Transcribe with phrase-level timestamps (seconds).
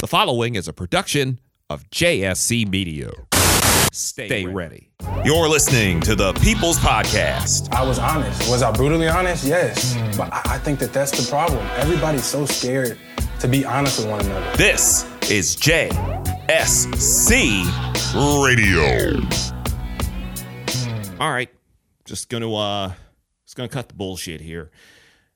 [0.00, 3.10] The following is a production of JSC Media.
[3.92, 4.90] Stay, Stay ready.
[5.26, 7.70] You're listening to the People's Podcast.
[7.74, 8.48] I was honest.
[8.48, 9.44] Was I brutally honest?
[9.44, 9.94] Yes.
[10.16, 11.58] But I, I think that that's the problem.
[11.76, 12.98] Everybody's so scared
[13.40, 14.56] to be honest with one another.
[14.56, 15.92] This is JSC
[18.42, 19.20] Radio.
[21.20, 21.50] All right,
[22.06, 22.92] just gonna uh,
[23.44, 24.70] just gonna cut the bullshit here,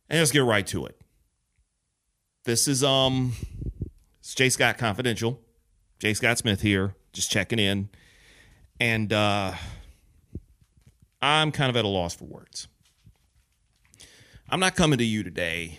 [0.09, 0.99] and let's get right to it.
[2.45, 3.33] This is um,
[4.37, 5.41] it's Scott Confidential.
[6.01, 7.89] J Scott Smith here, just checking in,
[8.81, 9.53] and uh,
[11.23, 12.67] I'm kind of at a loss for words.
[14.49, 15.79] I'm not coming to you today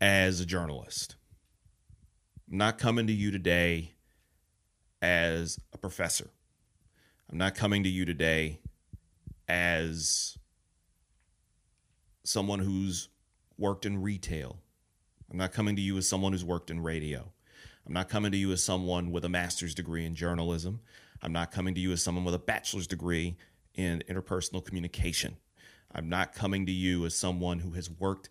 [0.00, 1.16] as a journalist.
[2.48, 3.94] I'm not coming to you today
[5.02, 6.30] as a professor.
[7.28, 8.60] I'm not coming to you today
[9.48, 10.38] as
[12.22, 13.08] someone who's
[13.58, 14.58] worked in retail.
[15.30, 17.32] I'm not coming to you as someone who's worked in radio.
[17.86, 20.80] I'm not coming to you as someone with a master's degree in journalism.
[21.22, 23.36] I'm not coming to you as someone with a bachelor's degree
[23.74, 25.36] in interpersonal communication.
[25.92, 28.28] I'm not coming to you as someone who has worked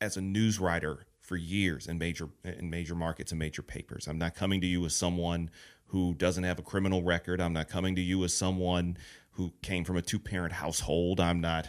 [0.00, 4.06] as a news writer for years in major in major markets and major papers.
[4.06, 5.50] I'm not coming to you as someone
[5.86, 7.40] who doesn't have a criminal record.
[7.40, 8.98] I'm not coming to you as someone
[9.32, 11.20] who came from a two-parent household.
[11.20, 11.68] I'm not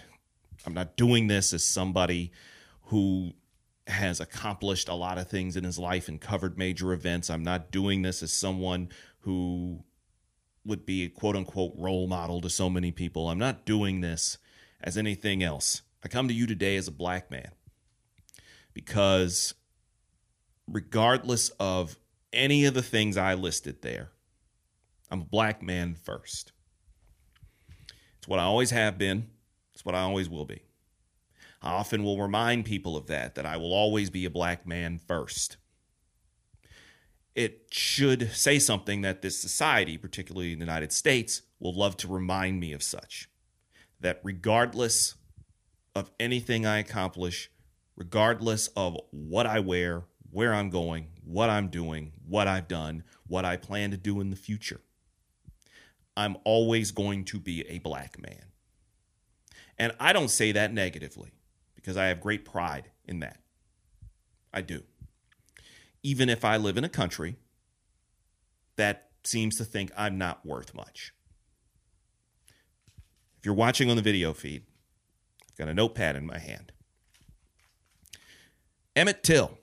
[0.65, 2.31] I'm not doing this as somebody
[2.87, 3.33] who
[3.87, 7.29] has accomplished a lot of things in his life and covered major events.
[7.29, 9.83] I'm not doing this as someone who
[10.65, 13.29] would be a quote unquote role model to so many people.
[13.29, 14.37] I'm not doing this
[14.81, 15.83] as anything else.
[16.03, 17.51] I come to you today as a black man
[18.73, 19.53] because
[20.67, 21.97] regardless of
[22.33, 24.09] any of the things I listed there,
[25.11, 26.51] I'm a black man first.
[28.17, 29.27] It's what I always have been,
[29.73, 30.61] it's what I always will be.
[31.65, 34.99] I often will remind people of that, that I will always be a black man
[34.99, 35.57] first.
[37.33, 42.07] It should say something that this society, particularly in the United States, will love to
[42.07, 43.29] remind me of such.
[43.99, 45.15] That regardless
[45.95, 47.49] of anything I accomplish,
[47.95, 53.43] regardless of what I wear, where I'm going, what I'm doing, what I've done, what
[53.43, 54.81] I plan to do in the future,
[56.15, 58.51] I'm always going to be a black man.
[59.79, 61.31] And I don't say that negatively
[61.85, 63.37] because I have great pride in that.
[64.51, 64.81] I do.
[66.01, 67.35] Even if I live in a country
[68.75, 71.13] that seems to think I'm not worth much.
[73.37, 74.63] If you're watching on the video feed,
[75.51, 76.71] I've got a notepad in my hand.
[78.95, 79.55] Emmett Till,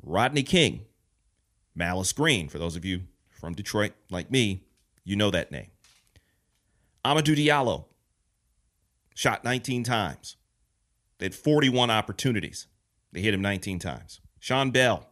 [0.00, 0.82] Rodney King,
[1.74, 3.02] Malice Green, for those of you
[3.32, 4.62] from Detroit like me,
[5.02, 5.70] you know that name.
[7.04, 7.86] Amadou Diallo,
[9.16, 10.36] shot 19 times.
[11.18, 12.66] They had 41 opportunities.
[13.12, 14.20] They hit him 19 times.
[14.38, 15.08] Sean Bell,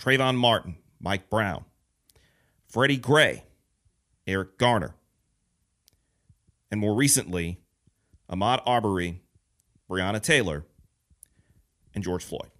[0.00, 1.64] Trayvon Martin, Mike Brown,
[2.68, 3.44] Freddie Gray,
[4.26, 4.94] Eric Garner,
[6.70, 7.58] and more recently,
[8.30, 9.22] Ahmaud Arbery,
[9.90, 10.64] Breonna Taylor,
[11.94, 12.50] and George Floyd.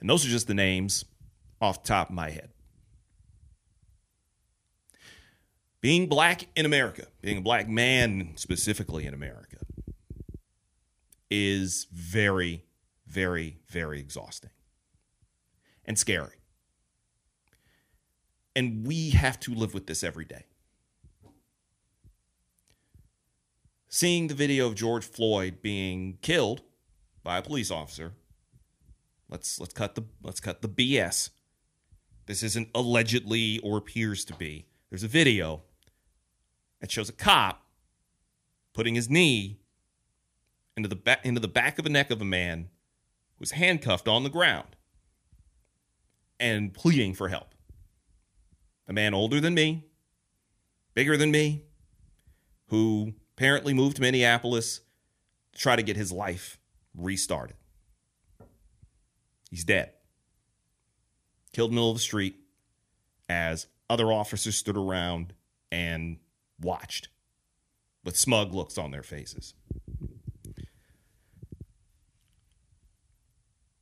[0.00, 1.04] And those are just the names
[1.60, 2.50] off the top of my head.
[5.80, 9.58] Being black in America, being a black man specifically in America,
[11.30, 12.64] is very,
[13.06, 14.50] very, very exhausting
[15.84, 16.34] and scary.
[18.54, 20.44] And we have to live with this every day.
[23.88, 26.60] Seeing the video of George Floyd being killed
[27.22, 28.12] by a police officer,
[29.30, 31.30] let's let's cut the let's cut the BS.
[32.26, 34.66] This isn't allegedly or appears to be.
[34.90, 35.62] There's a video
[36.80, 37.62] that shows a cop
[38.74, 39.60] putting his knee
[40.78, 42.68] into the back into the back of the neck of a man
[43.36, 44.76] who was handcuffed on the ground
[46.38, 47.54] and pleading for help.
[48.86, 49.84] A man older than me,
[50.94, 51.64] bigger than me,
[52.68, 54.80] who apparently moved to Minneapolis
[55.52, 56.58] to try to get his life
[56.96, 57.56] restarted.
[59.50, 59.92] He's dead.
[61.52, 62.36] Killed in the middle of the street
[63.28, 65.34] as other officers stood around
[65.72, 66.18] and
[66.60, 67.08] watched
[68.04, 69.54] with smug looks on their faces.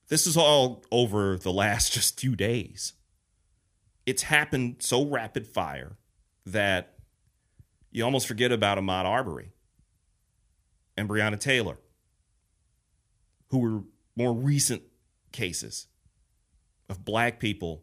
[0.09, 2.95] This is all over the last just few days.
[4.05, 5.97] It's happened so rapid fire
[6.45, 6.95] that
[7.91, 9.51] you almost forget about Ahmaud Arbery
[10.97, 11.79] and Breonna Taylor,
[13.49, 13.83] who were
[14.15, 14.83] more recent
[15.33, 15.89] cases
[16.89, 17.83] of black people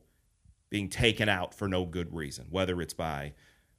[0.69, 3.33] being taken out for no good reason, whether it's by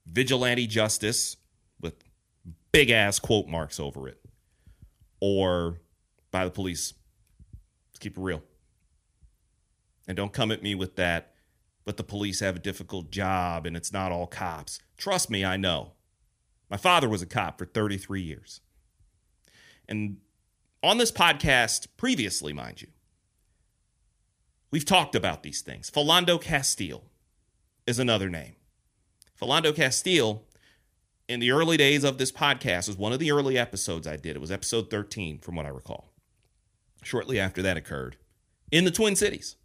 [0.06, 1.36] vigilante justice
[1.80, 2.04] with
[2.72, 4.20] big ass quote marks over it,
[5.20, 5.80] or
[6.30, 6.94] by the police.
[8.04, 8.42] Keep it real.
[10.06, 11.32] And don't come at me with that,
[11.86, 14.78] but the police have a difficult job and it's not all cops.
[14.98, 15.92] Trust me, I know.
[16.68, 18.60] My father was a cop for 33 years.
[19.88, 20.18] And
[20.82, 22.88] on this podcast, previously, mind you,
[24.70, 25.90] we've talked about these things.
[25.90, 27.04] Philando Castile
[27.86, 28.56] is another name.
[29.40, 30.42] Philando Castile,
[31.26, 34.36] in the early days of this podcast, was one of the early episodes I did.
[34.36, 36.13] It was episode 13, from what I recall.
[37.04, 38.16] Shortly after that occurred
[38.72, 39.56] in the Twin Cities.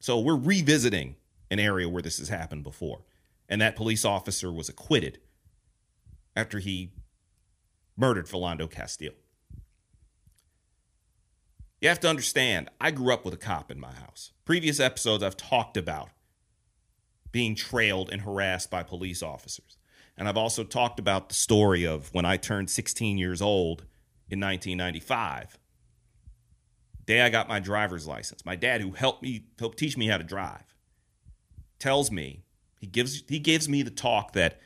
[0.00, 1.16] So we're revisiting
[1.50, 3.02] an area where this has happened before.
[3.48, 5.20] And that police officer was acquitted
[6.36, 6.92] after he
[7.96, 9.14] murdered Philando Castile.
[11.80, 14.32] You have to understand, I grew up with a cop in my house.
[14.44, 16.10] Previous episodes, I've talked about
[17.30, 19.76] being trailed and harassed by police officers.
[20.16, 23.82] And I've also talked about the story of when I turned 16 years old
[24.28, 25.58] in 1995.
[27.08, 28.44] Day I got my driver's license.
[28.44, 30.76] My dad, who helped me helped teach me how to drive,
[31.78, 32.44] tells me
[32.78, 34.60] he gives he gives me the talk that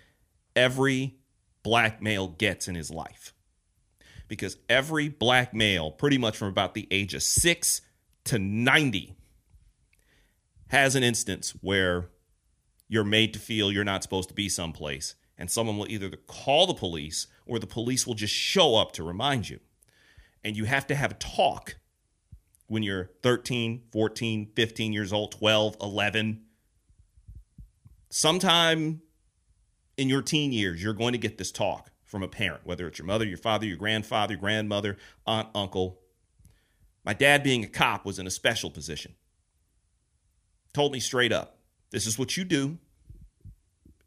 [0.56, 1.19] every
[1.62, 3.33] black male gets in his life.
[4.27, 7.81] Because every black male, pretty much from about the age of six
[8.25, 9.15] to 90,
[10.67, 12.11] has an instance where
[12.88, 15.15] you're made to feel you're not supposed to be someplace.
[15.38, 19.05] And someone will either call the police or the police will just show up to
[19.05, 19.61] remind you.
[20.43, 21.77] And you have to have a talk
[22.73, 26.41] when you're 13, 14, 15 years old, 12, 11.
[28.09, 29.03] Sometime
[29.99, 32.99] in your teen years, you're going to get this talk from a parent, whether it's
[32.99, 34.97] your mother, your father, your grandfather, grandmother,
[35.27, 36.01] aunt, uncle.
[37.05, 39.17] My dad, being a cop, was in a special position.
[40.73, 41.59] Told me straight up
[41.91, 42.79] this is what you do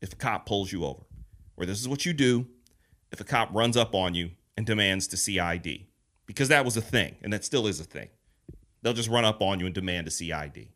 [0.01, 1.03] if a cop pulls you over,
[1.55, 2.47] or this is what you do
[3.11, 5.87] if a cop runs up on you and demands to see ID.
[6.25, 8.09] Because that was a thing, and that still is a thing.
[8.85, 10.31] They'll just run up on you and demand a CID.
[10.31, 10.69] ID.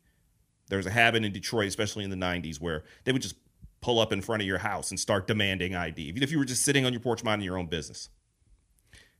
[0.67, 3.35] There was a habit in Detroit, especially in the 90s, where they would just
[3.81, 6.45] pull up in front of your house and start demanding ID, even if you were
[6.45, 8.09] just sitting on your porch minding your own business.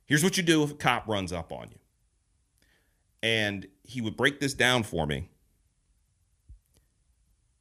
[0.06, 1.78] Here's what you do if a cop runs up on you.
[3.22, 5.28] And he would break this down for me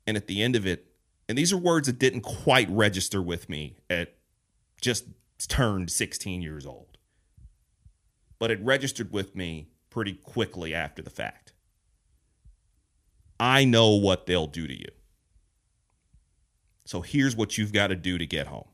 [0.07, 0.87] and at the end of it,
[1.27, 4.15] and these are words that didn't quite register with me at
[4.81, 5.05] just
[5.47, 6.97] turned 16 years old,
[8.39, 11.53] but it registered with me pretty quickly after the fact.
[13.39, 14.89] I know what they'll do to you.
[16.85, 18.67] So here's what you've got to do to get home.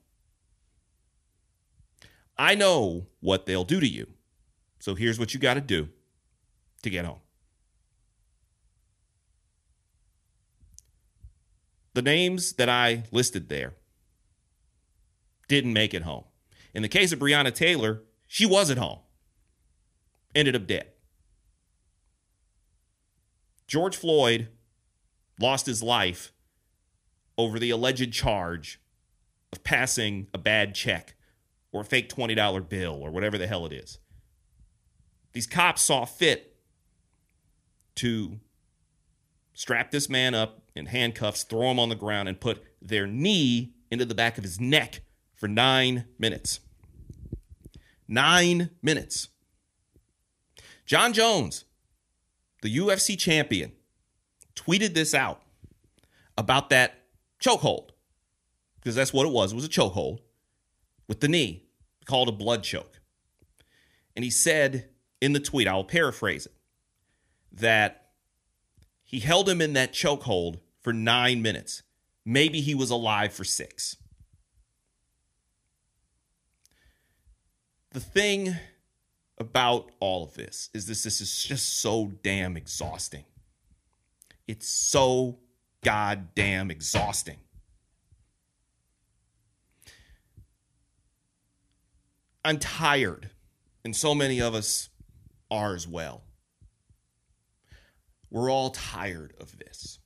[2.37, 4.07] I know what they'll do to you.
[4.79, 5.89] So here's what you got to do
[6.83, 7.19] to get home.
[11.95, 13.73] the names that I listed there
[15.47, 16.25] didn't make it home.
[16.73, 18.99] In the case of Breonna Taylor, she was at home,
[20.35, 20.87] ended up dead.
[23.67, 24.49] George Floyd
[25.39, 26.31] lost his life
[27.37, 28.79] over the alleged charge
[29.51, 31.15] of passing a bad check
[31.71, 33.99] or a fake $20 bill or whatever the hell it is.
[35.33, 36.55] These cops saw fit
[37.95, 38.39] to
[39.53, 43.73] strap this man up in handcuffs, throw him on the ground, and put their knee
[43.91, 45.01] into the back of his neck
[45.35, 46.59] for nine minutes.
[48.07, 49.29] Nine minutes.
[50.85, 51.65] Jon Jones,
[52.65, 53.71] the UFC champion,
[54.55, 55.43] tweeted this out
[56.35, 56.95] about that
[57.39, 57.89] chokehold,
[58.79, 59.51] because that's what it was.
[59.51, 60.17] It was a chokehold
[61.07, 61.67] with the knee,
[62.05, 63.01] called a blood choke.
[64.15, 64.89] And he said
[65.21, 66.53] in the tweet, I'll paraphrase it,
[67.51, 68.09] that
[69.03, 71.83] he held him in that chokehold for nine minutes.
[72.25, 73.95] Maybe he was alive for six.
[77.91, 78.55] The thing
[79.37, 83.25] about all of this is this this is just so damn exhausting.
[84.47, 85.39] It's so
[85.83, 87.37] goddamn exhausting.
[92.43, 93.31] I'm tired,
[93.83, 94.89] and so many of us
[95.49, 96.23] are as well.
[98.29, 99.99] We're all tired of this.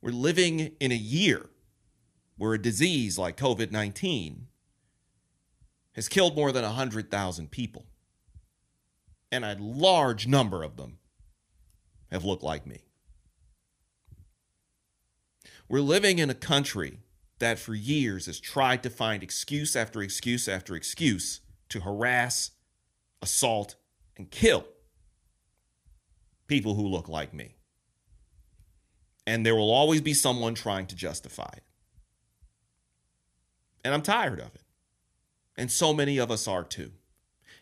[0.00, 1.50] We're living in a year
[2.36, 4.47] where a disease like COVID 19
[5.98, 7.86] has killed more than 100,000 people.
[9.32, 10.98] And a large number of them
[12.12, 12.84] have looked like me.
[15.68, 17.00] We're living in a country
[17.40, 21.40] that for years has tried to find excuse after excuse after excuse
[21.70, 22.52] to harass,
[23.20, 23.74] assault,
[24.16, 24.66] and kill
[26.46, 27.56] people who look like me
[29.26, 31.64] and there will always be someone trying to justify it.
[33.84, 34.62] And I'm tired of it.
[35.58, 36.92] And so many of us are too.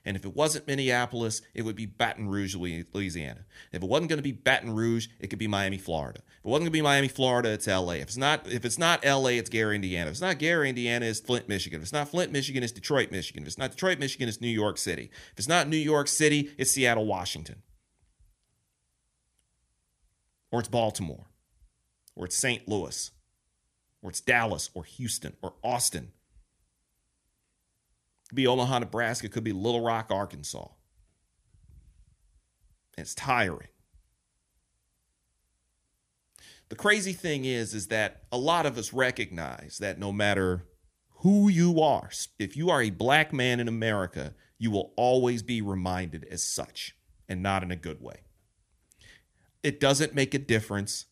[0.04, 3.44] And if it wasn't Minneapolis, it would be Baton Rouge, Louisiana.
[3.72, 6.20] If it wasn't going to be Baton Rouge, it could be Miami, Florida.
[6.20, 7.94] If it wasn't going to be Miami, Florida, it's LA.
[7.94, 10.06] If it's not if it's not LA, it's Gary, Indiana.
[10.06, 11.78] If it's not Gary, Indiana, it's Flint, Michigan.
[11.78, 13.42] If it's not Flint, Michigan, it's Detroit, Michigan.
[13.42, 15.10] If it's not Detroit, Michigan, it's New York City.
[15.32, 17.62] If it's not New York City, it's Seattle, Washington.
[20.52, 21.26] Or it's Baltimore.
[22.14, 22.68] Or it's St.
[22.68, 23.10] Louis.
[24.02, 26.12] Or it's Dallas or Houston or Austin
[28.28, 29.28] could be Omaha, Nebraska.
[29.28, 30.68] Could be Little Rock, Arkansas.
[32.98, 33.68] It's tiring.
[36.68, 40.66] The crazy thing is, is that a lot of us recognize that no matter
[41.20, 45.60] who you are, if you are a black man in America, you will always be
[45.60, 46.96] reminded as such
[47.28, 48.22] and not in a good way.
[49.62, 51.06] It doesn't make a difference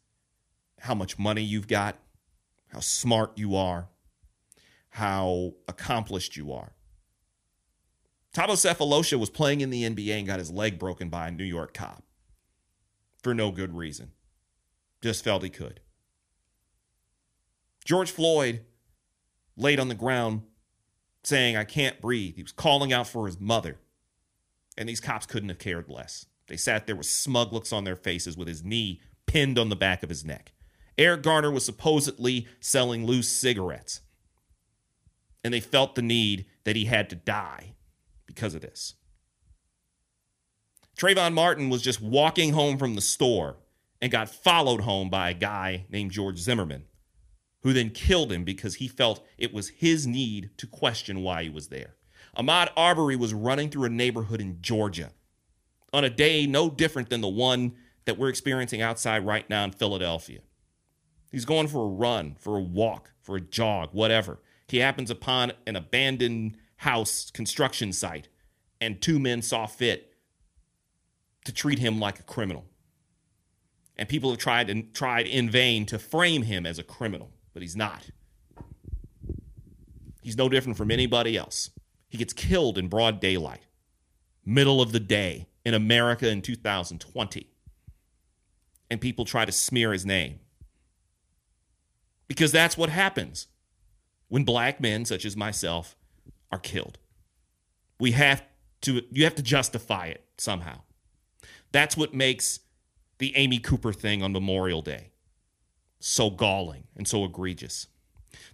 [0.80, 1.98] how much money you've got,
[2.68, 3.88] how smart you are,
[4.90, 6.72] how accomplished you are.
[8.34, 11.44] Thabo Sefolosha was playing in the NBA and got his leg broken by a New
[11.44, 12.02] York cop
[13.22, 14.10] for no good reason.
[15.00, 15.80] Just felt he could.
[17.84, 18.62] George Floyd
[19.56, 20.42] laid on the ground
[21.22, 22.34] saying, I can't breathe.
[22.34, 23.78] He was calling out for his mother.
[24.76, 26.26] And these cops couldn't have cared less.
[26.48, 29.76] They sat there with smug looks on their faces with his knee pinned on the
[29.76, 30.52] back of his neck.
[30.98, 34.00] Eric Garner was supposedly selling loose cigarettes.
[35.44, 37.74] And they felt the need that he had to die
[38.34, 38.94] because of this.
[40.96, 43.56] Trayvon Martin was just walking home from the store
[44.00, 46.84] and got followed home by a guy named George Zimmerman,
[47.62, 51.50] who then killed him because he felt it was his need to question why he
[51.50, 51.96] was there.
[52.36, 55.10] Ahmaud Arbery was running through a neighborhood in Georgia
[55.92, 57.72] on a day no different than the one
[58.04, 60.40] that we're experiencing outside right now in Philadelphia.
[61.30, 64.40] He's going for a run, for a walk, for a jog, whatever.
[64.68, 68.28] He happens upon an abandoned house construction site,
[68.78, 70.12] and two men saw fit
[71.46, 72.66] to treat him like a criminal.
[73.96, 77.62] And people have tried and tried in vain to frame him as a criminal, but
[77.62, 78.10] he's not.
[80.20, 81.70] He's no different from anybody else.
[82.08, 83.66] He gets killed in broad daylight,
[84.44, 87.46] middle of the day in America in 2020.
[88.90, 90.40] And people try to smear his name.
[92.28, 93.46] Because that's what happens
[94.28, 95.96] when black men, such as myself,
[96.54, 96.98] are killed.
[97.98, 98.42] We have
[98.82, 100.80] to you have to justify it somehow.
[101.72, 102.60] That's what makes
[103.18, 105.10] the Amy Cooper thing on Memorial Day
[105.98, 107.86] so galling and so egregious.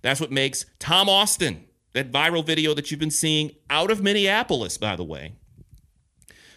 [0.03, 1.65] That's what makes Tom Austin,
[1.95, 5.35] that viral video that you've been seeing out of Minneapolis, by the way,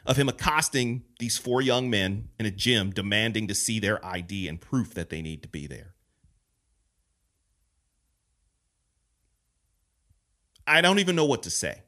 [0.06, 4.48] of him accosting these four young men in a gym demanding to see their ID
[4.48, 5.93] and proof that they need to be there.
[10.65, 11.82] I don't even know what to say.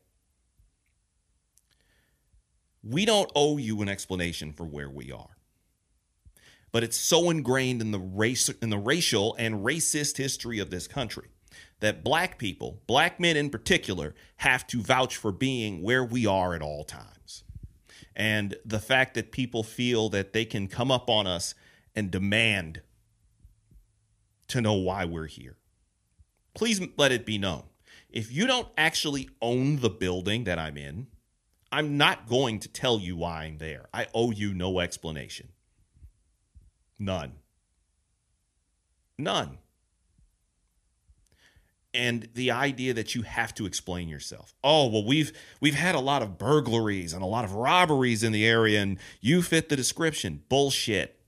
[2.84, 5.38] We don't owe you an explanation for where we are.
[6.72, 10.88] But it's so ingrained in the race in the racial and racist history of this
[10.88, 11.30] country
[11.80, 16.54] that black people, black men in particular, have to vouch for being where we are
[16.54, 17.44] at all times.
[18.16, 21.56] And the fact that people feel that they can come up on us
[21.96, 22.82] and demand
[24.50, 25.58] to know why we're here.
[26.54, 27.64] Please let it be known
[28.16, 31.08] if you don't actually own the building that I'm in,
[31.72, 33.88] I'm not going to tell you why I'm there.
[33.94, 35.50] I owe you no explanation.
[36.98, 37.34] None.
[39.18, 39.58] None.
[41.94, 44.54] And the idea that you have to explain yourself.
[44.64, 48.32] Oh, well we've we've had a lot of burglaries and a lot of robberies in
[48.32, 50.44] the area and you fit the description.
[50.48, 51.20] Bullshit.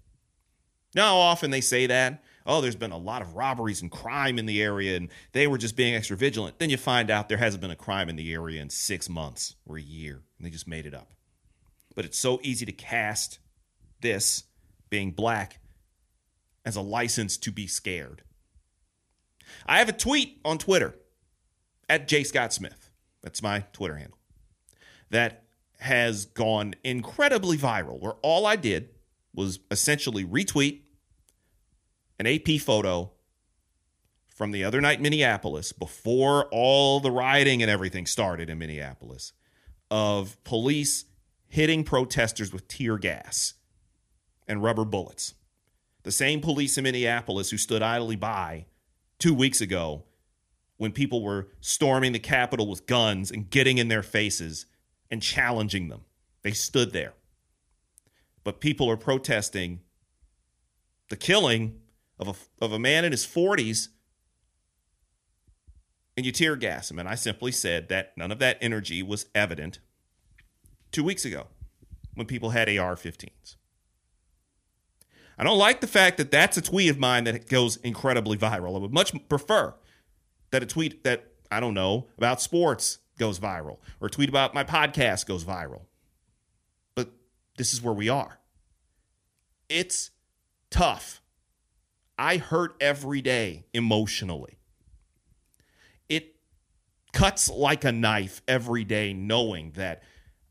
[0.96, 4.46] Now often they say that oh, there's been a lot of robberies and crime in
[4.46, 6.58] the area and they were just being extra vigilant.
[6.58, 9.56] Then you find out there hasn't been a crime in the area in six months
[9.66, 11.12] or a year and they just made it up.
[11.94, 13.40] But it's so easy to cast
[14.02, 14.44] this,
[14.90, 15.60] being black,
[16.66, 18.24] as a license to be scared.
[19.66, 20.96] I have a tweet on Twitter
[21.90, 22.24] at J.
[22.24, 22.92] Scott Smith.
[23.22, 24.18] That's my Twitter handle.
[25.10, 25.44] That
[25.80, 28.90] has gone incredibly viral, where all I did
[29.34, 30.82] was essentially retweet
[32.20, 33.12] an AP photo
[34.28, 39.34] from the other night in Minneapolis before all the rioting and everything started in Minneapolis
[39.90, 41.06] of police
[41.48, 43.56] hitting protesters with tear gas
[44.48, 45.34] and rubber bullets.
[46.04, 48.66] The same police in Minneapolis who stood idly by
[49.20, 50.04] two weeks ago
[50.78, 54.68] when people were storming the Capitol with guns and getting in their faces
[55.10, 56.02] and challenging them.
[56.44, 57.14] They stood there.
[58.44, 59.82] But people are protesting
[61.10, 61.80] the killing
[62.20, 63.90] of a, of a man in his 40s
[66.16, 66.98] and you tear gas him.
[66.98, 69.80] And I simply said that none of that energy was evident
[70.92, 71.48] two weeks ago
[72.16, 73.56] when people had AR 15s.
[75.38, 78.76] I don't like the fact that that's a tweet of mine that goes incredibly viral.
[78.76, 79.76] I would much prefer
[80.50, 84.56] that a tweet that, I don't know, about sports goes viral or a tweet about
[84.56, 85.82] my podcast goes viral.
[86.96, 87.12] But
[87.58, 88.40] this is where we are.
[89.70, 90.10] It's
[90.72, 91.22] tough.
[92.18, 94.58] I hurt every day emotionally.
[96.10, 96.36] It
[97.14, 100.02] cuts like a knife every day knowing that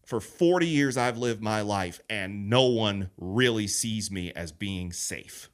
[0.04, 4.92] for 40 years I've lived my life and no one really sees me as being
[4.92, 5.50] safe.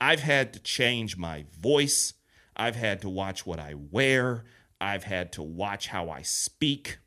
[0.00, 2.14] I've had to change my voice.
[2.56, 4.44] I've had to watch what I wear.
[4.80, 6.98] I've had to watch how I speak.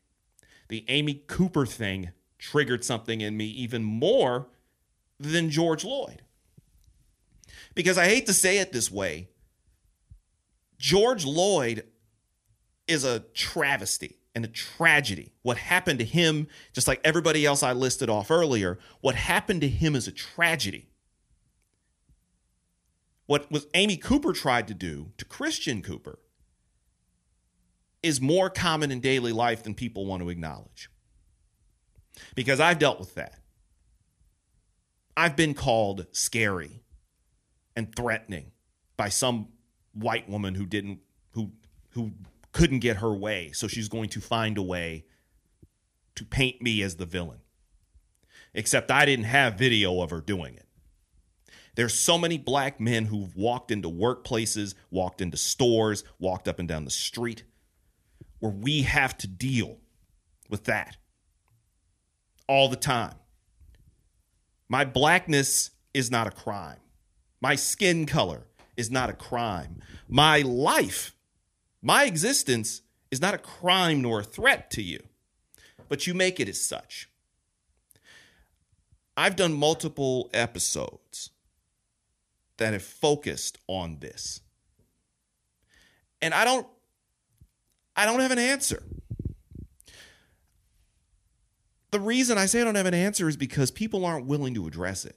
[0.68, 4.48] The Amy Cooper thing triggered something in me even more
[5.18, 6.22] than George Floyd.
[7.74, 9.28] Because I hate to say it this way,
[10.78, 11.84] George Floyd
[12.86, 15.32] is a travesty and a tragedy.
[15.42, 19.68] What happened to him, just like everybody else I listed off earlier, what happened to
[19.68, 20.88] him is a tragedy.
[23.26, 26.18] What was Amy Cooper tried to do to Christian Cooper
[28.02, 30.88] is more common in daily life than people want to acknowledge.
[32.34, 33.40] Because I've dealt with that.
[35.16, 36.80] I've been called scary
[37.78, 38.50] and threatening
[38.96, 39.46] by some
[39.94, 40.98] white woman who didn't
[41.30, 41.52] who
[41.90, 42.10] who
[42.50, 45.04] couldn't get her way, so she's going to find a way
[46.16, 47.38] to paint me as the villain.
[48.52, 50.66] Except I didn't have video of her doing it.
[51.76, 56.66] There's so many black men who've walked into workplaces, walked into stores, walked up and
[56.66, 57.44] down the street
[58.40, 59.78] where we have to deal
[60.50, 60.96] with that
[62.48, 63.14] all the time.
[64.68, 66.78] My blackness is not a crime.
[67.40, 69.82] My skin color is not a crime.
[70.08, 71.14] My life,
[71.82, 75.02] my existence is not a crime nor a threat to you,
[75.88, 77.08] but you make it as such.
[79.16, 81.30] I've done multiple episodes
[82.58, 84.40] that have focused on this.
[86.20, 86.66] And I don't
[87.96, 88.82] I don't have an answer.
[91.90, 94.66] The reason I say I don't have an answer is because people aren't willing to
[94.66, 95.16] address it,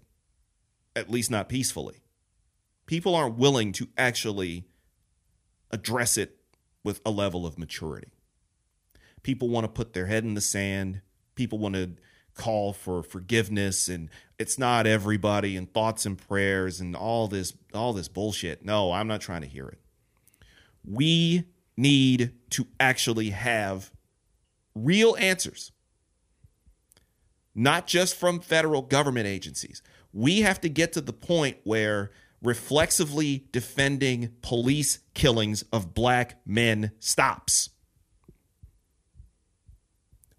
[0.95, 2.00] at least not peacefully.
[2.91, 4.65] People aren't willing to actually
[5.71, 6.35] address it
[6.83, 8.09] with a level of maturity.
[9.23, 10.99] People want to put their head in the sand.
[11.35, 11.91] People want to
[12.33, 17.93] call for forgiveness and it's not everybody and thoughts and prayers and all this all
[17.93, 18.65] this bullshit.
[18.65, 19.79] No, I'm not trying to hear it.
[20.83, 21.45] We
[21.77, 23.89] need to actually have
[24.75, 25.71] real answers
[27.55, 29.81] not just from federal government agencies.
[30.13, 36.91] We have to get to the point where reflexively defending police killings of black men
[36.99, 37.69] stops.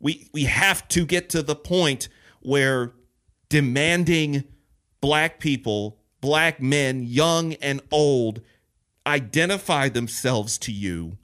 [0.01, 2.09] We, we have to get to the point
[2.41, 2.93] where
[3.49, 4.45] demanding
[5.01, 8.41] black people, black men, young and old,
[9.07, 11.19] identify themselves to you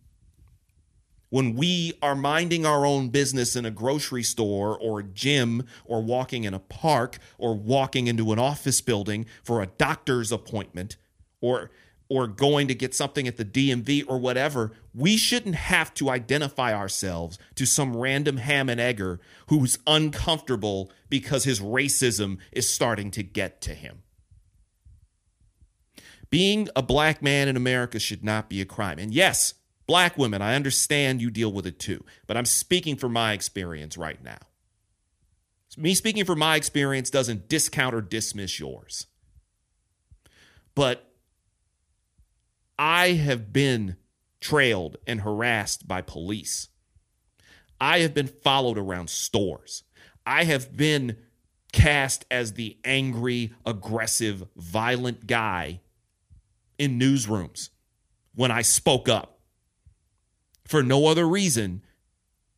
[1.31, 6.03] when we are minding our own business in a grocery store or a gym or
[6.03, 10.97] walking in a park or walking into an office building for a doctor's appointment
[11.41, 11.71] or
[12.11, 16.73] or going to get something at the DMV or whatever, we shouldn't have to identify
[16.73, 23.23] ourselves to some random ham and egger who's uncomfortable because his racism is starting to
[23.23, 24.03] get to him.
[26.31, 28.99] Being a black man in America should not be a crime.
[28.99, 29.55] And yes,
[29.89, 33.97] Black women, I understand you deal with it too, but I'm speaking from my experience
[33.97, 34.37] right now.
[35.79, 39.07] Me speaking from my experience doesn't discount or dismiss yours.
[40.75, 41.11] But
[42.79, 43.97] I have been
[44.41, 46.69] trailed and harassed by police.
[47.81, 49.85] I have been followed around stores.
[50.27, 51.17] I have been
[51.73, 55.81] cast as the angry, aggressive, violent guy
[56.79, 57.71] in newsrooms
[58.35, 59.38] when I spoke up
[60.69, 61.83] for no other reason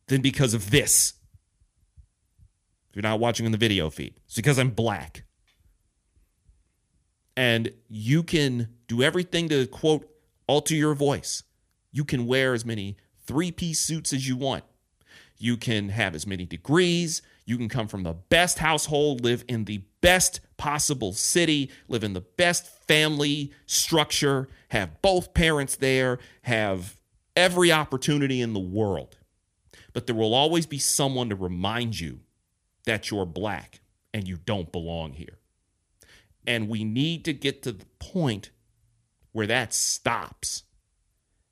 [0.07, 1.13] than because of this.
[2.89, 5.23] If you're not watching on the video feed, it's because I'm black.
[7.37, 10.07] And you can do everything to quote,
[10.45, 11.43] alter your voice.
[11.93, 14.65] You can wear as many three piece suits as you want.
[15.37, 17.21] You can have as many degrees.
[17.45, 22.13] You can come from the best household, live in the best possible city, live in
[22.13, 27.00] the best family structure, have both parents there, have
[27.35, 29.17] every opportunity in the world.
[29.93, 32.21] But there will always be someone to remind you
[32.85, 33.81] that you're black
[34.13, 35.39] and you don't belong here.
[36.47, 38.51] And we need to get to the point
[39.31, 40.63] where that stops.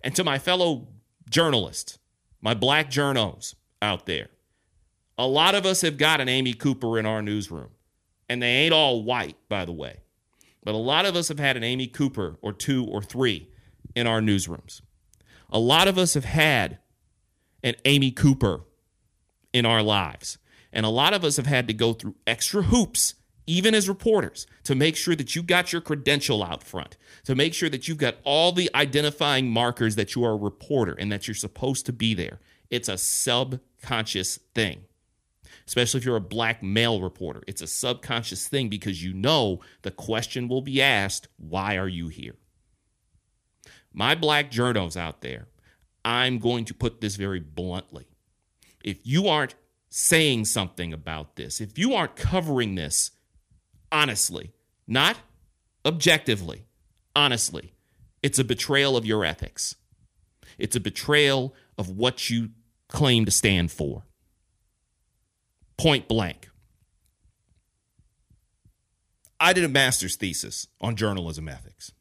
[0.02, 0.88] And to my fellow
[1.30, 2.00] journalists,
[2.42, 4.30] my black journos out there,
[5.20, 7.72] A lot of us have got an Amy Cooper in our newsroom,
[8.30, 9.98] and they ain't all white, by the way.
[10.64, 13.50] But a lot of us have had an Amy Cooper or two or three
[13.96, 14.82] in our newsrooms.
[15.52, 16.80] A lot of us have had
[17.64, 18.62] an Amy Cooper
[19.54, 20.38] in our lives.
[20.72, 23.16] And a lot of us have had to go through extra hoops,
[23.48, 27.54] even as reporters, to make sure that you got your credential out front, to make
[27.54, 31.28] sure that you've got all the identifying markers that you are a reporter and that
[31.28, 32.40] you're supposed to be there.
[32.70, 34.82] It's a subconscious thing,
[35.66, 37.42] especially if you're a black male reporter.
[37.48, 42.10] It's a subconscious thing because you know the question will be asked why are you
[42.10, 42.36] here?
[43.94, 45.48] My black journos out there,
[46.06, 48.06] I'm going to put this very bluntly.
[48.84, 49.56] If you aren't
[49.90, 53.12] saying something about this, if you aren't covering this
[53.92, 54.54] honestly,
[54.88, 55.18] not
[55.86, 56.66] objectively,
[57.16, 57.74] honestly,
[58.22, 59.76] it's a betrayal of your ethics.
[60.58, 62.50] It's a betrayal of what you
[62.88, 64.04] claim to stand for.
[65.78, 66.50] Point blank.
[69.40, 71.94] I did a master's thesis on journalism ethics.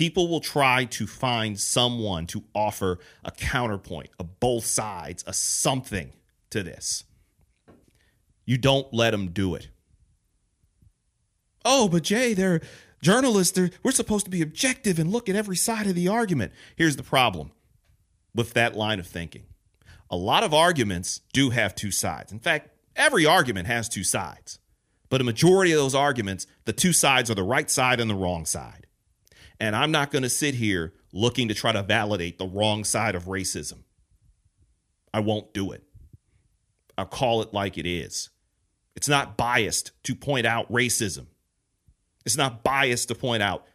[0.00, 6.14] People will try to find someone to offer a counterpoint, a both sides, a something
[6.48, 7.04] to this.
[8.46, 9.68] You don't let them do it.
[11.66, 12.62] Oh, but Jay, they're
[13.02, 13.52] journalists.
[13.52, 16.52] They're, we're supposed to be objective and look at every side of the argument.
[16.76, 17.50] Here's the problem
[18.34, 19.42] with that line of thinking
[20.08, 22.32] a lot of arguments do have two sides.
[22.32, 24.60] In fact, every argument has two sides.
[25.10, 28.14] But a majority of those arguments, the two sides are the right side and the
[28.14, 28.86] wrong side.
[29.60, 33.14] And I'm not going to sit here looking to try to validate the wrong side
[33.14, 33.82] of racism.
[35.12, 35.84] I won't do it.
[36.96, 38.30] I'll call it like it is.
[38.96, 41.26] It's not biased to point out racism.
[42.24, 43.66] It's not biased to point out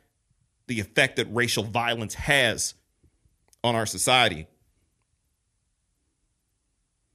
[0.68, 2.74] the effect that racial violence has
[3.64, 4.48] on our society.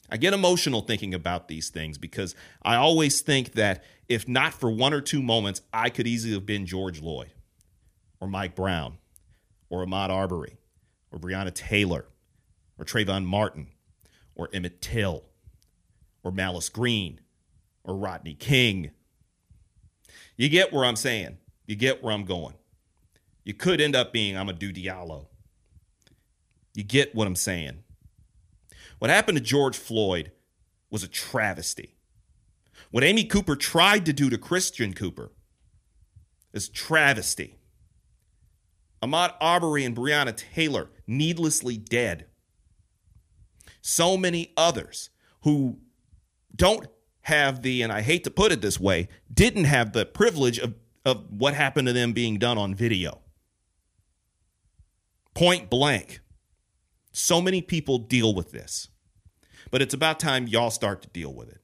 [0.09, 4.71] I get emotional thinking about these things because I always think that if not for
[4.71, 7.33] one or two moments, I could easily have been George Floyd
[8.21, 8.99] or Mike Brown
[9.69, 10.59] or Ahmaud Arbery
[11.11, 12.07] or Breonna Taylor
[12.79, 13.69] or Trayvon Martin
[14.35, 15.25] or Emmett Till
[16.23, 17.21] or Malice Green
[17.85, 18.91] or Rodney King.
[20.37, 21.39] You get where I'm saying.
[21.67, 22.55] You get where I'm going.
[23.45, 25.27] You could end up being Amadou Diallo.
[26.75, 27.83] You get what I'm saying.
[28.99, 30.33] What happened to George Floyd
[30.91, 31.97] was a travesty.
[32.91, 35.33] What Amy Cooper tried to do to Christian Cooper
[36.53, 37.60] is travesty.
[39.03, 42.27] Ahmaud Arbery and Breonna Taylor needlessly dead.
[43.81, 45.11] So many others
[45.43, 45.79] who
[46.55, 46.87] don't
[47.23, 50.75] have the, and I hate to put it this way, didn't have the privilege of,
[51.05, 53.21] of what happened to them being done on video.
[55.35, 56.21] Point blank.
[57.13, 58.89] So many people deal with this,
[59.71, 61.61] but it's about time y'all start to deal with it.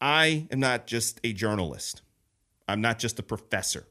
[0.00, 2.02] I am not just a journalist,
[2.66, 3.88] I'm not just a professor,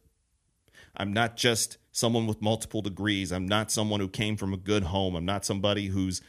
[0.95, 4.84] I'm not just someone with multiple degrees, I'm not someone who came from a good
[4.84, 6.21] home, I'm not somebody who's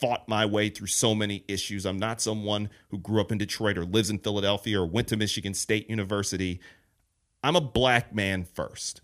[0.00, 1.84] fought my way through so many issues.
[1.84, 5.16] I'm not someone who grew up in Detroit or lives in Philadelphia or went to
[5.16, 6.60] Michigan State University.
[7.44, 9.02] I'm a black man first.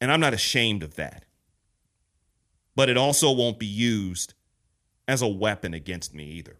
[0.00, 1.24] And I'm not ashamed of that.
[2.74, 4.34] But it also won't be used
[5.06, 6.58] as a weapon against me either.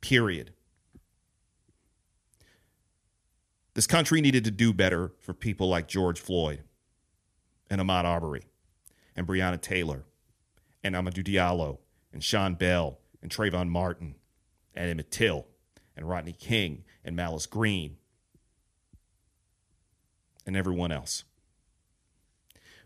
[0.00, 0.52] Period.
[3.76, 6.62] This country needed to do better for people like George Floyd
[7.68, 8.46] and Ahmaud Arbery
[9.14, 10.06] and Breonna Taylor
[10.82, 11.76] and Amadou Diallo
[12.10, 14.14] and Sean Bell and Trayvon Martin
[14.74, 15.46] and Emmett Till
[15.94, 17.98] and Rodney King and Malice Green
[20.46, 21.24] and everyone else.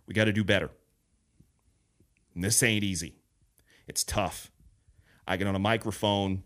[0.09, 0.71] We got to do better.
[2.35, 3.15] And this ain't easy.
[3.87, 4.51] It's tough.
[5.25, 6.43] I get on a microphone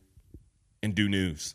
[0.83, 1.54] and do news.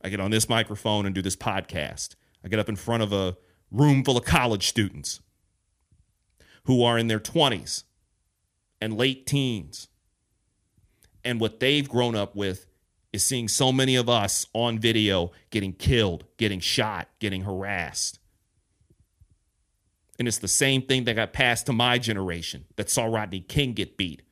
[0.00, 2.14] I get on this microphone and do this podcast.
[2.44, 3.36] I get up in front of a
[3.70, 5.20] room full of college students
[6.64, 7.84] who are in their 20s
[8.80, 9.88] and late teens.
[11.24, 12.66] And what they've grown up with
[13.12, 18.18] is seeing so many of us on video getting killed, getting shot, getting harassed.
[20.18, 23.72] And it's the same thing that got passed to my generation that saw Rodney King
[23.72, 24.22] get beat,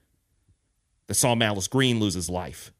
[1.06, 2.72] that saw Malice Green lose his life.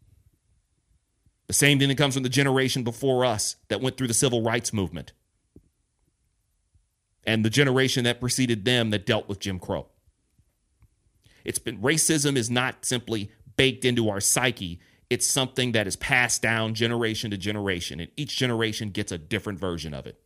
[1.47, 4.43] The same thing that comes from the generation before us that went through the civil
[4.43, 5.13] rights movement
[7.27, 9.89] and the generation that preceded them that dealt with Jim Crow.
[11.45, 14.81] It's been racism is not simply baked into our psyche.
[15.11, 19.59] It's something that is passed down generation to generation, and each generation gets a different
[19.59, 20.21] version of it.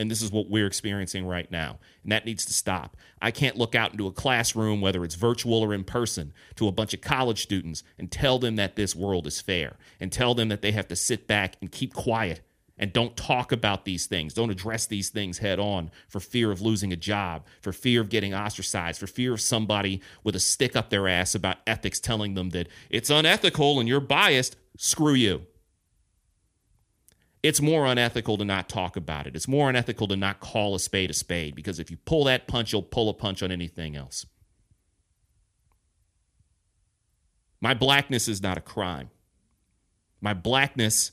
[0.00, 1.80] And this is what we're experiencing right now.
[2.04, 2.96] And that needs to stop.
[3.20, 6.72] I can't look out into a classroom, whether it's virtual or in person, to a
[6.72, 10.50] bunch of college students and tell them that this world is fair and tell them
[10.50, 12.42] that they have to sit back and keep quiet
[12.78, 14.34] and don't talk about these things.
[14.34, 18.08] Don't address these things head on for fear of losing a job, for fear of
[18.08, 22.34] getting ostracized, for fear of somebody with a stick up their ass about ethics telling
[22.34, 24.56] them that it's unethical and you're biased.
[24.76, 25.46] Screw you
[27.42, 29.36] it's more unethical to not talk about it.
[29.36, 32.48] It's more unethical to not call a spade a spade because if you pull that
[32.48, 34.26] punch, you'll pull a punch on anything else.
[37.60, 39.10] My blackness is not a crime.
[40.20, 41.12] My blackness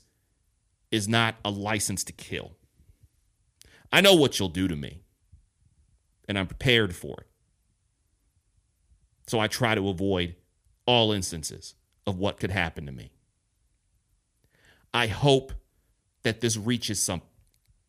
[0.90, 2.56] is not a license to kill.
[3.92, 5.02] I know what you'll do to me,
[6.28, 7.26] and I'm prepared for it.
[9.26, 10.36] So I try to avoid
[10.86, 11.74] all instances
[12.06, 13.12] of what could happen to me.
[14.94, 15.52] I hope
[16.22, 17.22] that this reaches some.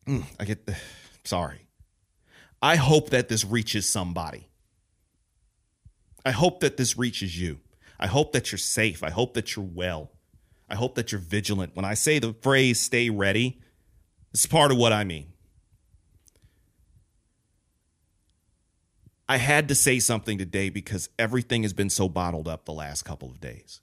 [0.06, 0.68] Mm, I get.
[1.24, 1.68] Sorry.
[2.60, 4.48] I hope that this reaches somebody.
[6.24, 7.60] I hope that this reaches you.
[8.00, 9.02] I hope that you're safe.
[9.02, 10.12] I hope that you're well.
[10.68, 11.74] I hope that you're vigilant.
[11.74, 13.60] When I say the phrase stay ready,
[14.32, 15.32] it's part of what I mean.
[19.28, 23.04] I had to say something today because everything has been so bottled up the last
[23.04, 23.80] couple of days.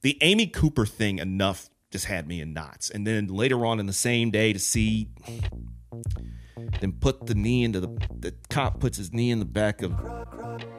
[0.00, 2.88] The Amy Cooper thing enough just had me in knots.
[2.88, 5.10] And then later on in the same day to see
[6.80, 9.92] then put the knee into the the cop puts his knee in the back of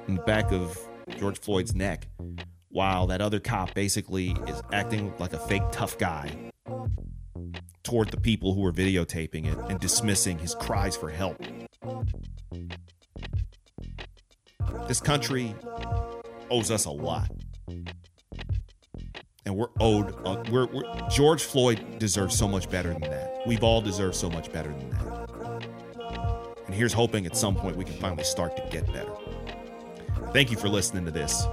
[0.08, 0.78] in the back of
[1.18, 2.08] George Floyd's neck
[2.72, 6.52] while that other cop basically is acting like a fake tough guy
[7.84, 11.42] toward the people who were videotaping it and dismissing his cries for help.
[14.88, 15.56] This country
[16.50, 17.30] owes us a lot
[19.46, 20.50] and we're owed.
[20.50, 23.42] We're, we're, George Floyd deserves so much better than that.
[23.46, 25.68] We've all deserved so much better than that.
[26.66, 29.12] And here's hoping at some point we can finally start to get better.
[30.32, 31.46] Thank you for listening to this.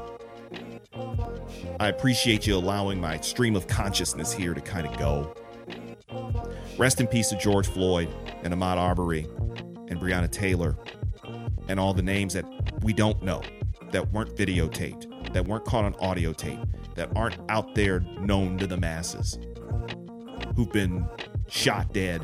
[1.81, 5.33] I appreciate you allowing my stream of consciousness here to kind of go.
[6.77, 8.09] Rest in peace to George Floyd
[8.43, 9.29] and Ahmaud Arbery
[9.89, 10.77] and Breonna Taylor
[11.69, 12.45] and all the names that
[12.83, 13.43] we don't know
[13.93, 16.59] that weren't videotaped, that weren't caught on audio tape,
[16.97, 19.39] that aren't out there known to the masses,
[20.57, 21.07] who've been
[21.49, 22.23] shot dead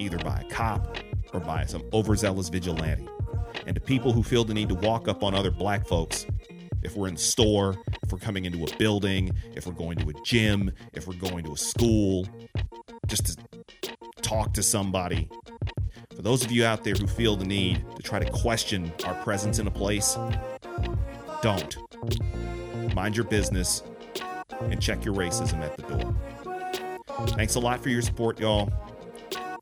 [0.00, 0.98] either by a cop
[1.32, 3.06] or by some overzealous vigilante.
[3.66, 6.26] And to people who feel the need to walk up on other black folks,
[6.82, 10.08] if we're in the store, if we're coming into a building, if we're going to
[10.10, 12.26] a gym, if we're going to a school,
[13.06, 15.28] just to talk to somebody.
[16.14, 19.14] For those of you out there who feel the need to try to question our
[19.22, 20.16] presence in a place,
[21.42, 21.76] don't.
[22.94, 23.82] Mind your business
[24.60, 26.14] and check your racism at the door.
[27.28, 28.72] Thanks a lot for your support, y'all.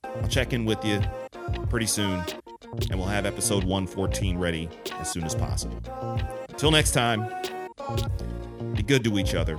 [0.05, 1.01] I'll check in with you
[1.69, 2.23] pretty soon,
[2.91, 5.79] and we'll have episode 114 ready as soon as possible.
[6.57, 7.29] Until next time,
[8.73, 9.59] be good to each other,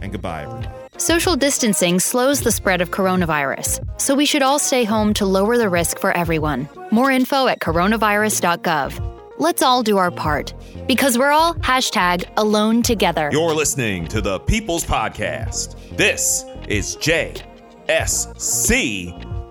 [0.00, 0.66] and goodbye, everybody.
[0.96, 5.58] Social distancing slows the spread of coronavirus, so we should all stay home to lower
[5.58, 6.70] the risk for everyone.
[6.90, 9.38] More info at coronavirus.gov.
[9.38, 10.54] Let's all do our part
[10.86, 13.28] because we're all hashtag alone together.
[13.30, 15.76] You're listening to the People's Podcast.
[15.98, 17.42] This is JSC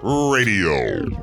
[0.01, 1.22] Radio.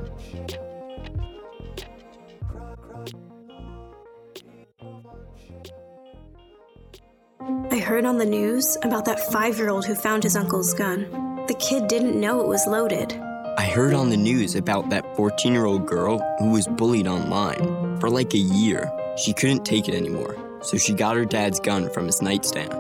[7.81, 11.11] Heard on the news about that five year old who found his uncle's gun.
[11.49, 13.13] The kid didn't know it was loaded.
[13.59, 17.99] I heard on the news about that 14 year old girl who was bullied online.
[17.99, 21.91] For like a year, she couldn't take it anymore, so she got her dad's gun
[21.91, 22.73] from his nightstand.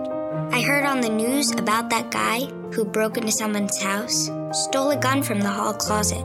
[0.54, 2.40] I heard on the news about that guy
[2.72, 6.24] who broke into someone's house, stole a gun from the hall closet.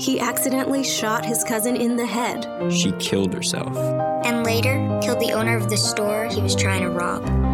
[0.00, 2.46] He accidentally shot his cousin in the head.
[2.72, 3.76] She killed herself.
[4.24, 7.53] And later, killed the owner of the store he was trying to rob.